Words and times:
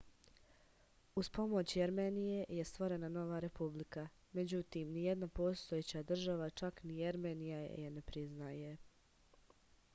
uz 1.21 1.27
pomoć 1.37 1.75
jermenije 1.79 2.39
je 2.59 2.65
stvorena 2.69 3.09
nova 3.17 3.39
republika 3.45 4.07
međutim 4.39 4.91
nijedna 4.93 5.27
postojeća 5.39 6.01
država 6.13 6.49
čak 6.49 6.81
ni 6.83 6.97
jermenija 6.99 7.57
je 7.59 7.89
ne 7.99 8.01
priznaje 8.01 8.77